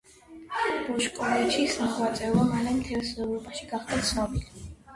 [0.87, 4.69] ბოშკოვიჩის მოღვაწეობა მალე მთელს ევროპაში გახდა ცნობილი.